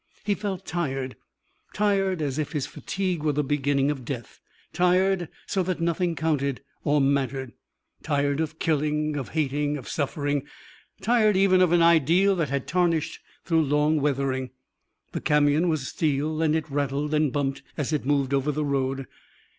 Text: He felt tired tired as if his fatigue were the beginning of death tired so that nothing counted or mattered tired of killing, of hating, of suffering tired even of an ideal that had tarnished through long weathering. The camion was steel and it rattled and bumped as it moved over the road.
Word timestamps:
He 0.23 0.33
felt 0.33 0.65
tired 0.65 1.15
tired 1.75 2.23
as 2.23 2.39
if 2.39 2.53
his 2.53 2.65
fatigue 2.65 3.21
were 3.21 3.33
the 3.33 3.43
beginning 3.43 3.91
of 3.91 4.03
death 4.03 4.39
tired 4.73 5.29
so 5.45 5.61
that 5.61 5.79
nothing 5.79 6.15
counted 6.15 6.63
or 6.83 6.99
mattered 6.99 7.53
tired 8.01 8.39
of 8.39 8.57
killing, 8.57 9.15
of 9.15 9.29
hating, 9.37 9.77
of 9.77 9.87
suffering 9.87 10.47
tired 11.01 11.37
even 11.37 11.61
of 11.61 11.71
an 11.71 11.83
ideal 11.83 12.35
that 12.37 12.49
had 12.49 12.65
tarnished 12.65 13.19
through 13.45 13.61
long 13.61 14.01
weathering. 14.01 14.49
The 15.11 15.21
camion 15.21 15.69
was 15.69 15.89
steel 15.89 16.41
and 16.41 16.55
it 16.55 16.67
rattled 16.71 17.13
and 17.13 17.31
bumped 17.31 17.61
as 17.77 17.93
it 17.93 18.03
moved 18.03 18.33
over 18.33 18.51
the 18.51 18.65
road. 18.65 19.05